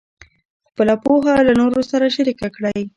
[0.69, 2.79] خپله پوهه له نورو سره شریکه کړئ.